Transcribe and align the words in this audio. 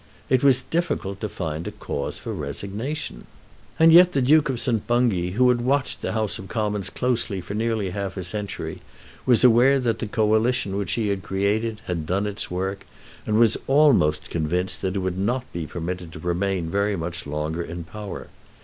It 0.31 0.43
was 0.43 0.63
difficult 0.63 1.21
to 1.21 1.29
find 1.29 1.67
a 1.67 1.71
cause 1.71 2.17
for 2.17 2.33
resignation. 2.33 3.27
And 3.77 3.91
yet 3.91 4.13
the 4.13 4.21
Duke 4.23 4.49
of 4.49 4.59
St. 4.59 4.87
Bungay, 4.87 5.33
who 5.33 5.47
had 5.49 5.61
watched 5.61 6.01
the 6.01 6.13
House 6.13 6.39
of 6.39 6.47
Commons 6.47 6.89
closely 6.89 7.39
for 7.39 7.53
nearly 7.53 7.91
half 7.91 8.17
a 8.17 8.23
century, 8.23 8.81
was 9.27 9.43
aware 9.43 9.79
that 9.79 9.99
the 9.99 10.07
Coalition 10.07 10.75
which 10.75 10.93
he 10.93 11.09
had 11.09 11.21
created 11.21 11.81
had 11.85 12.07
done 12.07 12.25
its 12.25 12.49
work, 12.49 12.83
and 13.27 13.37
was 13.37 13.57
almost 13.67 14.31
convinced 14.31 14.81
that 14.81 14.95
it 14.95 14.99
would 15.01 15.19
not 15.19 15.45
be 15.53 15.67
permitted 15.67 16.11
to 16.13 16.19
remain 16.19 16.71
very 16.71 16.95
much 16.97 17.27
longer 17.27 17.61
in 17.61 17.83
power. 17.83 18.29